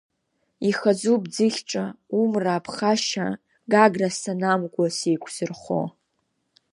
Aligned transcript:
Ихазуп, 0.69 1.23
Ӡыхьҿа, 1.33 1.83
умра 2.19 2.53
аԥхашьа, 2.57 3.27
Гагра 3.71 4.09
санамкуа 4.19 4.87
сеиқәзырхо. 4.97 5.81